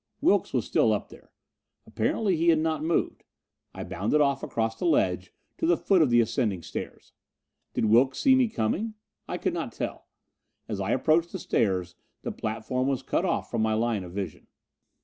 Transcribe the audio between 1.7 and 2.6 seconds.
Apparently he had